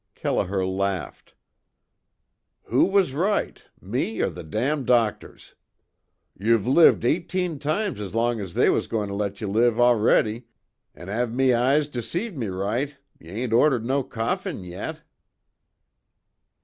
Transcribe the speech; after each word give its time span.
Kelliher 0.15 0.65
laughed: 0.65 1.35
"Who 2.63 2.85
was 2.85 3.11
roight 3.13 3.65
me 3.79 4.19
or 4.19 4.31
the 4.31 4.41
damn 4.43 4.83
doctors? 4.83 5.53
Ye've 6.35 6.65
lived 6.65 7.05
eighteen 7.05 7.59
toimes 7.59 7.99
as 7.99 8.15
long 8.15 8.39
as 8.41 8.55
they 8.55 8.71
was 8.71 8.87
going 8.87 9.09
to 9.09 9.13
let 9.13 9.39
ye 9.41 9.45
live 9.45 9.79
a'ready 9.79 10.47
an' 10.95 11.07
av 11.11 11.31
me 11.31 11.53
eyes 11.53 11.87
deceive 11.87 12.35
me 12.35 12.47
roight, 12.47 12.97
ye 13.19 13.29
ain't 13.29 13.53
ordered 13.53 13.85
no 13.85 14.01
coffin 14.01 14.63
yet." 14.63 15.03